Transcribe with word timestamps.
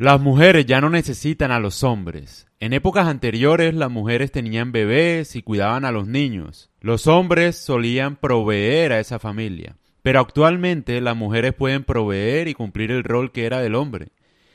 Las 0.00 0.18
mujeres 0.18 0.64
ya 0.64 0.80
no 0.80 0.88
necesitan 0.88 1.52
a 1.52 1.60
los 1.60 1.84
hombres. 1.84 2.46
En 2.58 2.72
épocas 2.72 3.06
anteriores 3.06 3.74
las 3.74 3.90
mujeres 3.90 4.32
tenían 4.32 4.72
bebés 4.72 5.36
y 5.36 5.42
cuidaban 5.42 5.84
a 5.84 5.92
los 5.92 6.06
niños. 6.06 6.70
Los 6.80 7.06
hombres 7.06 7.56
solían 7.56 8.16
proveer 8.16 8.94
a 8.94 9.00
esa 9.00 9.18
familia. 9.18 9.76
Pero 10.00 10.20
actualmente 10.20 11.02
las 11.02 11.18
mujeres 11.18 11.52
pueden 11.52 11.84
proveer 11.84 12.48
y 12.48 12.54
cumplir 12.54 12.92
el 12.92 13.04
rol 13.04 13.30
que 13.30 13.44
era 13.44 13.60
del 13.60 13.74
hombre. 13.74 14.08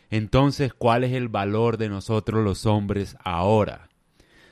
Entonces, 0.10 0.74
¿cuál 0.74 1.04
es 1.04 1.14
el 1.14 1.28
valor 1.28 1.78
de 1.78 1.90
nosotros 1.90 2.44
los 2.44 2.66
hombres 2.66 3.16
ahora? 3.24 3.90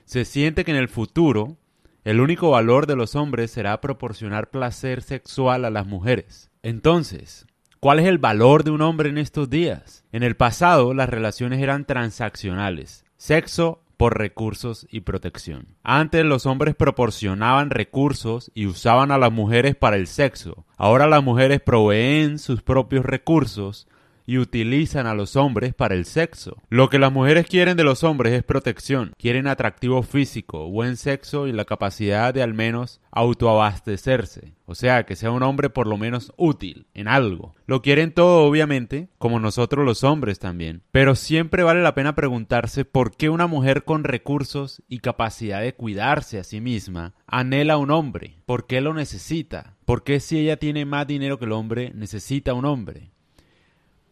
Se 0.06 0.26
siente 0.26 0.64
que 0.64 0.70
en 0.70 0.78
el 0.78 0.90
futuro 0.90 1.58
el 2.04 2.20
único 2.20 2.52
valor 2.52 2.86
de 2.86 2.96
los 2.96 3.16
hombres 3.16 3.50
será 3.50 3.82
proporcionar 3.82 4.52
placer 4.52 5.02
sexual 5.02 5.66
a 5.66 5.72
las 5.72 5.88
mujeres. 5.88 6.52
Entonces, 6.62 7.48
¿cuál 7.84 8.00
es 8.00 8.06
el 8.06 8.18
valor 8.18 8.64
de 8.64 8.72
un 8.72 8.82
hombre 8.82 9.10
en 9.10 9.18
estos 9.18 9.50
días? 9.50 10.06
En 10.14 10.24
el 10.24 10.38
pasado 10.38 10.94
las 10.94 11.10
relaciones 11.10 11.62
eran 11.62 11.84
transaccionales. 11.84 13.04
Sexo 13.18 13.82
por 13.98 14.18
recursos 14.18 14.88
y 14.90 15.02
protección. 15.02 15.76
Antes 15.84 16.24
los 16.24 16.46
hombres 16.46 16.76
proporcionaban 16.76 17.72
recursos 17.72 18.52
y 18.54 18.68
usaban 18.68 19.12
a 19.12 19.18
las 19.18 19.34
mujeres 19.34 19.76
para 19.76 19.98
el 19.98 20.08
sexo. 20.08 20.66
Ahora 20.78 21.08
las 21.08 21.22
mujeres 21.26 21.60
proveen 21.60 22.40
sus 22.40 22.62
propios 22.62 23.04
recursos 23.04 23.90
y 24.26 24.38
utilizan 24.38 25.08
a 25.08 25.14
los 25.14 25.36
hombres 25.36 25.74
para 25.74 25.96
el 25.96 26.06
sexo. 26.06 26.58
Lo 26.70 26.90
que 26.90 27.00
las 27.00 27.12
mujeres 27.12 27.48
quieren 27.48 27.78
de 27.78 27.84
los 27.84 28.04
hombres 28.04 28.34
es 28.34 28.44
protección, 28.44 29.14
quieren 29.18 29.48
atractivo 29.48 30.04
físico, 30.04 30.70
buen 30.70 30.98
sexo 30.98 31.48
y 31.48 31.52
la 31.52 31.66
capacidad 31.66 32.34
de 32.34 32.44
al 32.44 32.54
menos 32.54 33.02
autoabastecerse, 33.12 34.54
o 34.66 34.74
sea, 34.76 35.06
que 35.06 35.16
sea 35.16 35.32
un 35.32 35.44
hombre 35.44 35.70
por 35.70 35.88
lo 35.88 35.98
menos 35.98 36.34
útil 36.36 36.88
en 36.94 37.08
algo. 37.08 37.54
Lo 37.68 37.82
quieren 37.82 38.12
todo, 38.12 38.46
obviamente, 38.46 39.10
como 39.18 39.40
nosotros 39.40 39.86
los 39.86 40.04
hombres 40.04 40.40
también, 40.40 40.82
pero 40.92 41.16
siempre 41.16 41.64
vale 41.64 41.82
la 41.82 41.94
pena 41.94 42.16
preguntarse 42.16 42.86
por 42.86 43.16
qué 43.16 43.30
una 43.30 43.48
mujer 43.48 43.84
con 43.84 44.04
recursos 44.04 44.82
y 44.88 45.00
capacidad 45.00 45.62
de 45.62 45.76
cuidarse 45.76 46.40
a 46.40 46.44
sí 46.44 46.60
misma 46.60 47.14
anhela 47.28 47.74
a 47.74 47.78
un 47.78 47.92
hombre, 47.92 48.38
por 48.46 48.66
qué 48.66 48.82
lo 48.82 48.94
necesita, 48.94 49.76
por 49.86 50.04
qué 50.04 50.20
si 50.20 50.40
ella 50.40 50.58
tiene 50.58 50.86
más 50.86 51.06
dinero 51.06 51.38
que 51.38 51.46
el 51.46 51.52
hombre 51.52 51.92
necesita 51.94 52.54
un 52.54 52.66
hombre 52.66 53.13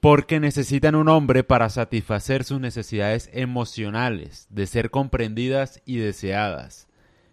porque 0.02 0.40
necesitan 0.40 0.96
un 0.96 1.08
hombre 1.08 1.44
para 1.44 1.70
satisfacer 1.70 2.44
sus 2.44 2.60
necesidades 2.60 3.30
emocionales, 3.34 4.48
de 4.50 4.66
ser 4.66 4.90
comprendidas 4.90 5.82
y 5.86 5.98
deseadas. 5.98 6.88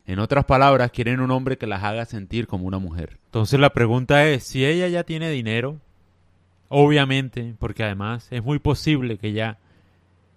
En 0.05 0.19
otras 0.19 0.45
palabras, 0.45 0.91
quieren 0.91 1.21
un 1.21 1.31
hombre 1.31 1.57
que 1.57 1.67
las 1.67 1.83
haga 1.83 2.05
sentir 2.05 2.47
como 2.47 2.67
una 2.67 2.79
mujer. 2.79 3.19
Entonces 3.25 3.59
la 3.59 3.71
pregunta 3.71 4.27
es, 4.29 4.45
si 4.45 4.67
ella 4.67 4.87
ya 4.89 5.05
tiene 5.05 5.31
dinero, 5.31 5.81
obviamente, 6.69 7.55
porque 7.59 7.85
además 7.85 8.29
es 8.31 8.45
muy 8.45 8.59
posible 8.59 9.19
que 9.19 9.33
ya 9.33 9.59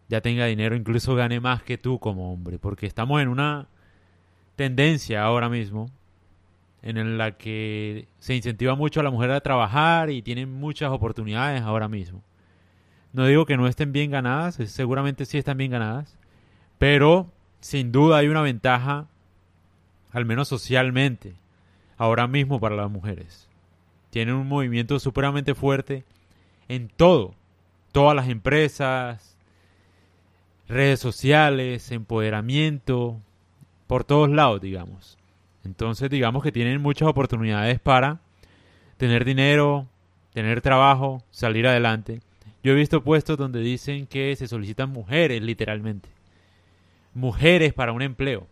ya 0.08 0.20
tenga 0.20 0.46
dinero, 0.46 0.76
incluso 0.76 1.16
gane 1.16 1.40
más 1.40 1.64
que 1.64 1.78
tú 1.78 1.98
como 1.98 2.34
hombre, 2.34 2.60
porque 2.60 2.86
estamos 2.86 3.22
en 3.22 3.30
una 3.30 3.68
tendencia 4.58 5.24
ahora 5.24 5.48
mismo 5.48 5.90
en 6.84 7.18
la 7.18 7.38
que 7.38 8.08
se 8.20 8.36
incentiva 8.36 8.76
mucho 8.76 9.00
a 9.00 9.04
la 9.04 9.12
mujer 9.12 9.32
a 9.32 9.42
trabajar 9.42 10.10
y 10.10 10.22
tienen 10.22 10.52
muchas 10.52 10.92
oportunidades 10.92 11.62
ahora 11.62 11.88
mismo. 11.88 12.24
No 13.14 13.26
digo 13.26 13.46
que 13.46 13.58
no 13.58 13.68
estén 13.68 13.92
bien 13.92 14.12
ganadas, 14.12 14.56
seguramente 14.68 15.26
sí 15.26 15.38
están 15.38 15.58
bien 15.58 15.72
ganadas, 15.72 16.18
pero 16.78 17.32
sin 17.60 17.92
duda 17.92 18.18
hay 18.18 18.28
una 18.28 18.42
ventaja, 18.42 19.08
al 20.12 20.26
menos 20.26 20.48
socialmente, 20.48 21.36
ahora 21.98 22.28
mismo 22.28 22.60
para 22.60 22.76
las 22.76 22.90
mujeres. 22.90 23.48
Tienen 24.10 24.36
un 24.36 24.48
movimiento 24.48 25.00
supremamente 25.00 25.54
fuerte 25.56 26.04
en 26.68 26.88
todo, 26.88 27.36
todas 27.92 28.16
las 28.16 28.30
empresas, 28.30 29.38
redes 30.68 31.00
sociales, 31.00 31.92
empoderamiento, 31.92 33.20
por 33.88 34.04
todos 34.06 34.30
lados, 34.30 34.62
digamos. 34.62 35.18
Entonces, 35.64 36.10
digamos 36.10 36.44
que 36.44 36.52
tienen 36.52 36.82
muchas 36.82 37.08
oportunidades 37.08 37.80
para 37.80 38.20
tener 38.98 39.26
dinero, 39.26 39.88
tener 40.34 40.62
trabajo, 40.62 41.24
salir 41.32 41.68
adelante. 41.68 42.22
Yo 42.64 42.74
he 42.74 42.76
visto 42.76 43.04
puestos 43.04 43.38
donde 43.38 43.62
dicen 43.62 44.08
que 44.08 44.36
se 44.36 44.48
solicitan 44.48 44.92
mujeres, 44.92 45.42
literalmente. 45.42 46.10
Mujeres 47.14 47.74
para 47.74 47.92
un 47.92 48.02
empleo. 48.02 48.48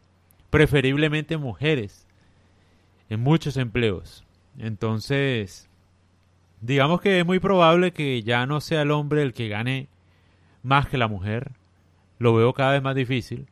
Preferiblemente 0.49 1.37
mujeres. 1.37 2.07
En 3.09 3.21
muchos 3.21 3.57
empleos. 3.57 4.23
Entonces, 4.57 5.69
digamos 6.61 7.01
que 7.01 7.19
es 7.19 7.25
muy 7.25 7.39
probable 7.39 7.91
que 7.91 8.21
ya 8.23 8.45
no 8.45 8.61
sea 8.61 8.81
el 8.81 8.91
hombre 8.91 9.21
el 9.21 9.33
que 9.33 9.47
gane 9.47 9.87
más 10.63 10.87
que 10.87 10.97
la 10.97 11.07
mujer. 11.07 11.51
Lo 12.17 12.33
veo 12.33 12.53
cada 12.53 12.73
vez 12.73 12.81
más 12.81 12.95
difícil. 12.95 13.47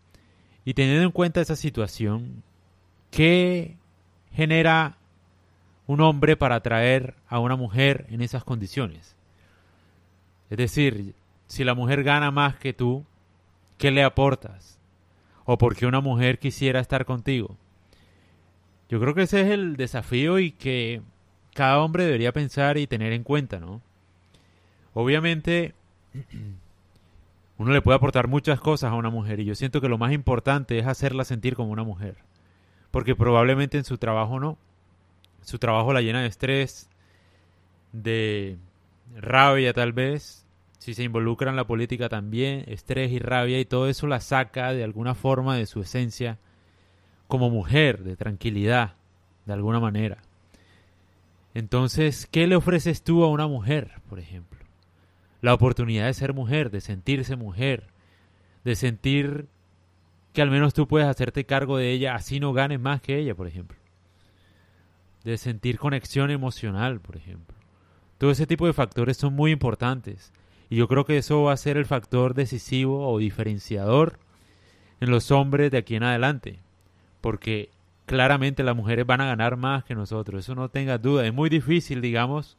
Y 0.66 0.73
teniendo 0.73 1.03
en 1.03 1.12
cuenta 1.12 1.40
esa 1.40 1.56
situación, 1.56 2.44
¿Qué 3.12 3.78
genera 4.34 4.97
un 5.88 6.01
hombre 6.01 6.35
para 6.35 6.56
atraer 6.56 7.16
a 7.28 7.40
una 7.40 7.56
mujer 7.56 8.06
en 8.09 8.22
esas 8.22 8.44
condiciones? 8.44 9.16
Es 10.50 10.57
decir, 10.57 11.16
si 11.47 11.63
la 11.63 11.73
mujer 11.73 12.03
gana 12.03 12.31
más 12.31 12.56
que 12.57 12.73
tú, 12.73 13.06
¿qué 13.78 13.91
le 13.91 14.03
aportas? 14.03 14.79
¿O 15.46 15.57
por 15.57 15.75
qué 15.75 15.85
una 15.85 16.01
mujer 16.01 16.40
quisiera 16.40 16.79
estar 16.79 17.06
contigo? 17.06 17.57
Yo 18.90 19.00
creo 19.00 19.13
que 19.13 19.23
ese 19.23 19.41
es 19.41 19.50
el 19.50 19.75
desafío 19.75 20.40
y 20.40 20.51
que 20.51 21.01
cada 21.53 21.79
hombre 21.79 22.06
debería 22.06 22.31
pensar 22.34 22.78
y 22.78 22.88
tener 22.88 23.13
en 23.13 23.23
cuenta, 23.23 23.59
¿no? 23.59 23.81
Obviamente, 24.94 25.73
uno 27.57 27.72
le 27.72 27.81
puede 27.81 27.96
aportar 27.96 28.28
muchas 28.28 28.59
cosas 28.59 28.91
a 28.91 28.96
una 28.96 29.09
mujer 29.09 29.40
y 29.40 29.46
yo 29.46 29.56
siento 29.56 29.81
que 29.81 29.90
lo 29.90 29.97
más 29.97 30.12
importante 30.12 30.79
es 30.79 30.85
hacerla 30.85 31.25
sentir 31.25 31.56
como 31.56 31.72
una 31.72 31.84
mujer 31.84 32.27
porque 32.97 33.16
probablemente 33.16 33.78
en 33.78 33.84
su 33.84 34.00
trabajo 34.00 34.40
no. 34.40 34.58
Su 35.44 35.59
trabajo 35.59 35.94
la 35.94 36.02
llena 36.02 36.22
de 36.22 36.28
estrés, 36.30 36.90
de 37.91 38.58
rabia 39.16 39.72
tal 39.72 39.94
vez, 39.94 40.47
si 40.80 40.96
se 40.96 41.03
involucra 41.03 41.52
en 41.52 41.58
la 41.58 41.68
política 41.68 42.09
también, 42.09 42.63
estrés 42.66 43.12
y 43.12 43.19
rabia 43.19 43.59
y 43.59 43.66
todo 43.66 43.88
eso 43.88 44.08
la 44.08 44.19
saca 44.19 44.74
de 44.74 44.84
alguna 44.84 45.13
forma 45.13 45.56
de 45.56 45.68
su 45.68 45.81
esencia 45.81 46.40
como 47.28 47.52
mujer, 47.52 48.03
de 48.03 48.16
tranquilidad, 48.16 48.96
de 49.46 49.53
alguna 49.53 49.79
manera. 49.79 50.18
Entonces, 51.53 52.25
¿qué 52.25 52.47
le 52.47 52.56
ofreces 52.56 53.03
tú 53.03 53.24
a 53.24 53.29
una 53.29 53.46
mujer, 53.46 53.91
por 54.09 54.18
ejemplo? 54.18 54.58
La 55.41 55.53
oportunidad 55.53 56.08
de 56.08 56.16
ser 56.16 56.34
mujer, 56.34 56.72
de 56.72 56.81
sentirse 56.81 57.35
mujer, 57.35 57.90
de 58.64 58.75
sentir 58.75 59.50
que 60.38 60.44
al 60.44 60.52
menos 60.52 60.75
tú 60.75 60.88
puedes 60.88 61.08
hacerte 61.08 61.48
cargo 61.48 61.78
de 61.78 61.92
ella, 61.92 62.14
así 62.14 62.40
no 62.40 62.53
ganes 62.53 62.80
más 62.80 63.02
que 63.02 63.18
ella, 63.18 63.34
por 63.34 63.48
ejemplo. 63.48 63.75
De 65.24 65.36
sentir 65.40 65.80
conexión 65.80 66.30
emocional, 66.30 67.00
por 67.00 67.18
ejemplo. 67.18 67.58
Todo 68.20 68.30
ese 68.30 68.46
tipo 68.46 68.68
de 68.68 68.74
factores 68.74 69.18
son 69.18 69.34
muy 69.34 69.50
importantes. 69.50 70.31
Y 70.70 70.76
yo 70.76 70.88
creo 70.88 71.06
que 71.06 71.18
eso 71.18 71.42
va 71.42 71.53
a 71.53 71.58
ser 71.58 71.76
el 71.76 71.88
factor 71.88 72.36
decisivo 72.36 73.09
o 73.09 73.18
diferenciador 73.18 74.20
en 75.02 75.09
los 75.09 75.31
hombres 75.31 75.72
de 75.72 75.80
aquí 75.80 75.96
en 75.96 76.03
adelante. 76.03 76.59
Porque 77.20 77.72
claramente 78.06 78.62
las 78.62 78.76
mujeres 78.76 79.08
van 79.08 79.22
a 79.22 79.26
ganar 79.26 79.58
más 79.58 79.86
que 79.86 79.96
nosotros. 79.96 80.46
Eso 80.46 80.53
no 80.53 80.70
tenga 80.70 81.00
duda. 81.00 81.26
Es 81.26 81.34
muy 81.34 81.50
difícil, 81.50 82.00
digamos, 82.00 82.58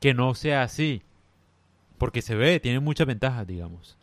que 0.00 0.14
no 0.14 0.34
sea 0.34 0.62
así. 0.62 1.02
Porque 1.98 2.22
se 2.22 2.34
ve, 2.34 2.60
tiene 2.60 2.80
muchas 2.80 3.06
ventajas, 3.06 3.46
digamos. 3.46 3.98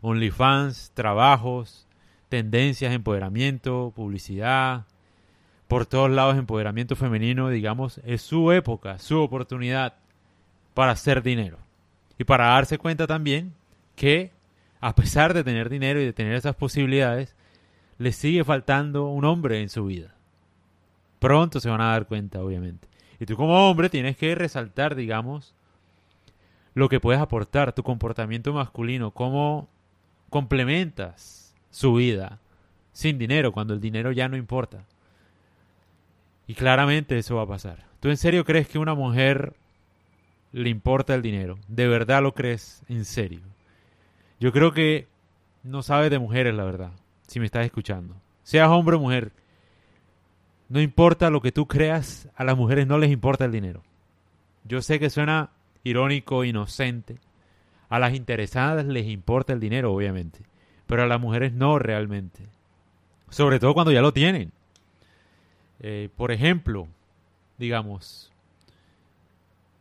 OnlyFans, 0.00 0.92
trabajos, 0.94 1.86
tendencias, 2.28 2.92
empoderamiento, 2.92 3.92
publicidad, 3.94 4.86
por 5.68 5.86
todos 5.86 6.10
lados 6.10 6.36
empoderamiento 6.36 6.96
femenino, 6.96 7.48
digamos, 7.48 8.00
es 8.04 8.22
su 8.22 8.52
época, 8.52 8.98
su 8.98 9.20
oportunidad 9.20 9.94
para 10.74 10.92
hacer 10.92 11.22
dinero. 11.22 11.58
Y 12.18 12.24
para 12.24 12.46
darse 12.46 12.78
cuenta 12.78 13.06
también 13.06 13.52
que 13.94 14.32
a 14.80 14.94
pesar 14.94 15.34
de 15.34 15.44
tener 15.44 15.68
dinero 15.68 16.00
y 16.00 16.04
de 16.04 16.12
tener 16.12 16.34
esas 16.34 16.54
posibilidades, 16.54 17.34
le 17.98 18.12
sigue 18.12 18.44
faltando 18.44 19.08
un 19.08 19.24
hombre 19.24 19.60
en 19.60 19.68
su 19.68 19.86
vida. 19.86 20.14
Pronto 21.18 21.60
se 21.60 21.70
van 21.70 21.80
a 21.80 21.90
dar 21.90 22.06
cuenta, 22.06 22.42
obviamente. 22.42 22.86
Y 23.18 23.26
tú 23.26 23.36
como 23.36 23.68
hombre 23.68 23.88
tienes 23.88 24.16
que 24.16 24.34
resaltar, 24.34 24.94
digamos, 24.94 25.54
lo 26.74 26.88
que 26.88 27.00
puedes 27.00 27.20
aportar, 27.20 27.72
tu 27.72 27.82
comportamiento 27.82 28.52
masculino, 28.52 29.12
cómo 29.12 29.68
complementas 30.28 31.45
su 31.76 31.92
vida 31.92 32.38
sin 32.92 33.18
dinero, 33.18 33.52
cuando 33.52 33.74
el 33.74 33.80
dinero 33.82 34.10
ya 34.10 34.30
no 34.30 34.38
importa. 34.38 34.86
Y 36.46 36.54
claramente 36.54 37.18
eso 37.18 37.36
va 37.36 37.42
a 37.42 37.46
pasar. 37.46 37.84
¿Tú 38.00 38.08
en 38.08 38.16
serio 38.16 38.46
crees 38.46 38.66
que 38.66 38.78
a 38.78 38.80
una 38.80 38.94
mujer 38.94 39.52
le 40.52 40.70
importa 40.70 41.14
el 41.14 41.20
dinero? 41.20 41.58
¿De 41.68 41.86
verdad 41.86 42.22
lo 42.22 42.32
crees 42.32 42.82
en 42.88 43.04
serio? 43.04 43.42
Yo 44.40 44.52
creo 44.52 44.72
que 44.72 45.06
no 45.64 45.82
sabes 45.82 46.10
de 46.10 46.18
mujeres, 46.18 46.54
la 46.54 46.64
verdad, 46.64 46.92
si 47.26 47.40
me 47.40 47.44
estás 47.44 47.66
escuchando. 47.66 48.16
Seas 48.42 48.70
hombre 48.70 48.96
o 48.96 49.00
mujer, 49.00 49.32
no 50.70 50.80
importa 50.80 51.28
lo 51.28 51.42
que 51.42 51.52
tú 51.52 51.66
creas, 51.66 52.30
a 52.36 52.44
las 52.44 52.56
mujeres 52.56 52.86
no 52.86 52.96
les 52.96 53.10
importa 53.10 53.44
el 53.44 53.52
dinero. 53.52 53.82
Yo 54.64 54.80
sé 54.80 54.98
que 54.98 55.10
suena 55.10 55.50
irónico, 55.84 56.42
inocente, 56.42 57.18
A 57.90 57.98
las 57.98 58.14
interesadas 58.14 58.86
les 58.86 59.06
importa 59.06 59.52
el 59.52 59.60
dinero, 59.60 59.92
obviamente, 59.92 60.40
pero 60.86 61.02
a 61.02 61.06
las 61.06 61.20
mujeres 61.20 61.52
no 61.52 61.78
realmente. 61.78 62.46
Sobre 63.28 63.58
todo 63.58 63.74
cuando 63.74 63.92
ya 63.92 64.00
lo 64.00 64.12
tienen. 64.12 64.52
Eh, 65.80 66.08
por 66.16 66.32
ejemplo, 66.32 66.88
digamos, 67.58 68.32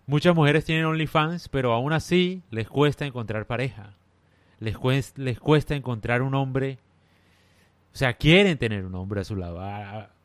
muchas 0.07 0.36
mujeres 0.36 0.66
tienen 0.66 0.86
OnlyFans, 0.86 1.50
pero 1.50 1.74
aún 1.74 1.94
así 1.94 2.42
les 2.50 2.68
cuesta 2.68 3.06
encontrar 3.06 3.46
pareja. 3.46 3.94
Les, 4.60 4.78
les 5.18 5.40
cuesta 5.40 5.75
encontrar 5.75 6.22
un 6.22 6.34
hombre. 6.34 6.80
O 7.94 7.98
sea, 7.98 8.13
quieren 8.13 8.58
tener 8.58 8.86
un 8.86 8.96
hombre 8.96 9.22
a 9.22 9.24
su 9.24 9.36
lado. 9.36 9.62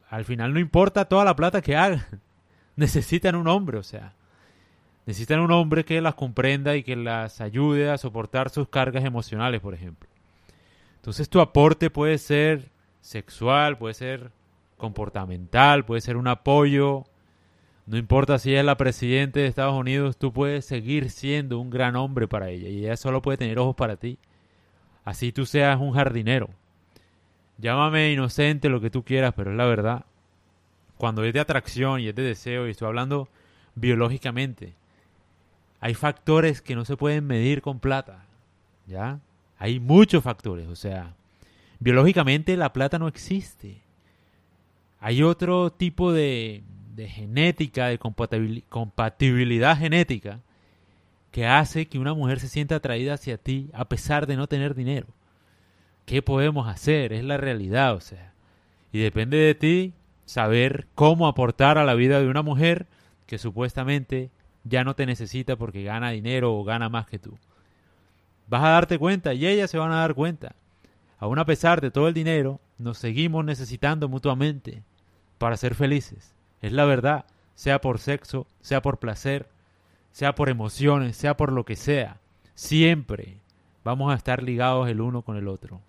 al 0.09 0.25
final 0.25 0.53
no 0.53 0.61
importa 0.61 1.05
toda 1.05 1.25
la 1.25 1.37
plata 1.37 1.63
que 1.63 1.77
hagan. 1.77 2.05
Necesitan 2.77 3.37
un 3.37 3.49
hombre, 3.49 3.79
o 3.79 3.83
sea. 3.83 4.15
Necesitan 5.07 5.41
un 5.41 5.51
hombre 5.51 5.85
que 5.85 6.01
las 6.01 6.15
comprenda 6.15 6.77
y 6.77 6.83
que 6.83 6.95
las 6.95 7.41
ayude 7.41 7.91
a 7.91 7.99
soportar 7.99 8.51
sus 8.51 8.69
cargas 8.69 9.05
emocionales, 9.05 9.61
por 9.61 9.75
ejemplo. 9.75 10.10
Entonces 11.01 11.31
tu 11.31 11.41
aporte 11.41 11.89
puede 11.89 12.19
ser 12.19 12.71
sexual, 13.01 13.79
puede 13.79 13.95
ser 13.95 14.33
comportamental, 14.77 15.87
puede 15.87 16.03
ser 16.03 16.19
un 16.19 16.29
apoyo. 16.29 17.05
No 17.87 17.97
importa 17.97 18.39
si 18.39 18.55
es 18.55 18.63
la 18.63 18.77
presidenta 18.77 19.41
de 19.41 19.47
Estados 19.47 19.75
Unidos, 19.75 20.19
tú 20.19 20.31
puedes 20.31 20.67
seguir 20.67 21.09
siendo 21.09 21.59
un 21.59 21.71
gran 21.71 21.97
hombre 21.97 22.29
para 22.29 22.51
ella 22.51 22.69
y 22.69 22.85
ella 22.85 22.99
solo 22.99 23.23
puede 23.23 23.39
tener 23.39 23.59
ojos 23.59 23.75
para 23.77 23.97
ti. 23.97 24.19
Así 25.03 25.33
tú 25.33 25.47
seas 25.47 25.81
un 25.81 25.93
jardinero. 25.93 26.51
Llámame 27.57 28.13
inocente 28.13 28.69
lo 28.69 28.83
que 28.83 28.91
tú 28.91 29.03
quieras, 29.03 29.33
pero 29.35 29.53
es 29.53 29.57
la 29.57 29.65
verdad. 29.65 30.05
Cuando 30.99 31.25
es 31.25 31.33
de 31.33 31.41
atracción 31.41 32.01
y 32.01 32.09
es 32.09 32.15
de 32.15 32.25
deseo, 32.25 32.69
y 32.69 32.73
estoy 32.73 32.89
hablando 32.89 33.31
biológicamente, 33.75 34.75
hay 35.81 35.95
factores 35.95 36.61
que 36.61 36.75
no 36.75 36.85
se 36.85 36.99
pueden 36.99 37.27
medir 37.27 37.63
con 37.63 37.81
plata. 37.81 38.27
¿Ya? 38.87 39.21
Hay 39.61 39.79
muchos 39.79 40.25
factores, 40.25 40.67
o 40.69 40.75
sea, 40.75 41.15
biológicamente 41.81 42.57
la 42.57 42.73
plata 42.73 42.99
no 42.99 43.09
existe. 43.09 43.83
Hay 45.01 45.23
otro 45.23 45.71
tipo 45.71 46.15
de, 46.15 46.63
genética, 46.97 47.89
de 47.89 47.99
compatibilidad 48.71 49.77
genética, 49.77 50.41
que 51.31 51.47
hace 51.47 51.89
que 51.89 51.99
una 51.99 52.15
mujer 52.15 52.41
se 52.41 52.49
sienta 52.49 52.77
atraída 52.77 53.13
hacia 53.13 53.37
ti 53.37 53.69
a 53.75 53.85
pesar 53.85 54.27
de 54.27 54.37
no 54.37 54.47
tener 54.47 54.75
dinero. 54.75 55.09
¿Qué 56.07 56.23
podemos 56.23 56.67
hacer? 56.67 57.13
Es 57.13 57.23
la 57.23 57.37
realidad, 57.37 57.95
o 57.95 58.01
sea. 58.01 58.33
Y 58.93 59.01
depende 59.01 59.37
de 59.37 59.55
ti 59.55 59.93
saber 60.25 60.87
cómo 60.95 61.29
aportar 61.29 61.77
a 61.77 61.85
la 61.85 61.93
vida 61.93 62.19
de 62.19 62.29
una 62.29 62.41
mujer 62.41 62.87
que 63.27 63.37
supuestamente 63.37 64.31
ya 64.65 64.85
no 64.85 64.95
te 64.95 65.05
necesita 65.05 65.57
porque 65.57 65.83
gana 65.83 66.13
dinero 66.13 66.55
o 66.55 66.65
gana 66.65 66.89
más 66.89 67.07
que 67.07 67.19
tú. 67.19 67.39
Vas 68.51 68.65
a 68.65 68.71
darte 68.71 68.99
cuenta 68.99 69.33
y 69.33 69.47
ellas 69.47 69.71
se 69.71 69.79
van 69.79 69.93
a 69.93 70.01
dar 70.01 70.17
cuenta. 70.17 70.57
Aún 71.19 71.39
a 71.39 71.47
pesar 71.47 71.81
de 71.81 71.93
todo 71.93 72.09
el 72.09 72.15
dinero, 72.15 72.59
nos 72.79 72.99
seguimos 72.99 73.45
necesitando 73.45 74.09
mutuamente 74.09 74.83
para 75.39 75.57
ser 75.57 75.77
felices. 75.77 76.35
Es 76.61 76.73
la 76.73 76.85
verdad, 76.85 77.27
sea 77.55 77.81
por 77.81 78.01
sexo, 78.01 78.49
sea 78.61 78.83
por 78.83 78.99
placer, 78.99 79.49
sea 80.11 80.35
por 80.35 80.49
emociones, 80.49 81.17
sea 81.17 81.37
por 81.37 81.53
lo 81.53 81.65
que 81.65 81.77
sea. 81.77 82.19
Siempre 82.57 83.39
vamos 83.85 84.13
a 84.13 84.17
estar 84.17 84.43
ligados 84.43 84.89
el 84.89 85.01
uno 85.01 85.23
con 85.23 85.37
el 85.37 85.47
otro. 85.47 85.81